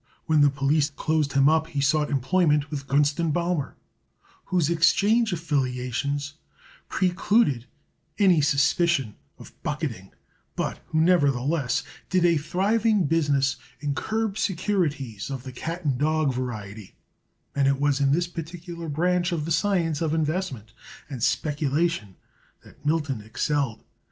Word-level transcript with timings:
When 0.25 0.41
the 0.41 0.49
police 0.49 0.89
closed 0.89 1.33
him 1.33 1.47
up 1.47 1.67
he 1.67 1.79
sought 1.79 2.09
employment 2.09 2.71
with 2.71 2.87
Gunst 2.87 3.17
& 3.33 3.33
Baumer, 3.33 3.75
whose 4.45 4.67
exchange 4.67 5.31
affiliations 5.31 6.33
precluded 6.89 7.67
any 8.17 8.41
suspicion 8.41 9.13
of 9.37 9.53
bucketing, 9.61 10.11
but 10.55 10.79
who, 10.87 10.99
nevertheless, 10.99 11.83
did 12.09 12.25
a 12.25 12.37
thriving 12.37 13.03
business 13.05 13.57
in 13.79 13.93
curb 13.93 14.39
securities 14.39 15.29
of 15.29 15.43
the 15.43 15.51
cat 15.51 15.85
and 15.85 15.99
dog 15.99 16.33
variety, 16.33 16.95
and 17.53 17.67
it 17.67 17.79
was 17.79 17.99
in 18.01 18.11
this 18.11 18.25
particular 18.25 18.89
branch 18.89 19.31
of 19.31 19.45
the 19.45 19.51
science 19.51 20.01
of 20.01 20.15
investment 20.15 20.73
and 21.11 21.21
speculation 21.21 22.15
that 22.63 22.83
Milton 22.83 23.21
excelled. 23.21 23.83